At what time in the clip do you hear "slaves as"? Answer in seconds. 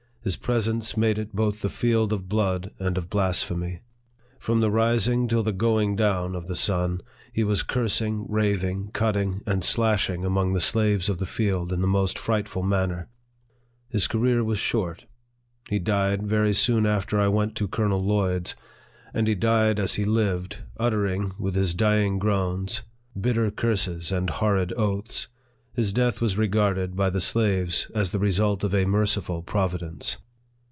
27.21-28.11